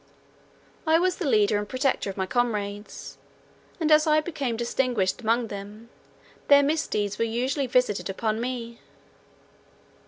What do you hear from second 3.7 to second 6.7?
and as I became distinguished among them, their